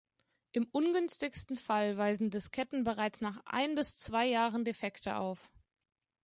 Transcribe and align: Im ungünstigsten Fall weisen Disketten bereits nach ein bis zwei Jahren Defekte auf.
Im 0.53 0.65
ungünstigsten 0.71 1.57
Fall 1.57 1.95
weisen 1.95 2.31
Disketten 2.31 2.83
bereits 2.83 3.21
nach 3.21 3.37
ein 3.45 3.75
bis 3.75 3.97
zwei 3.99 4.25
Jahren 4.25 4.63
Defekte 4.65 5.17
auf. 5.17 5.51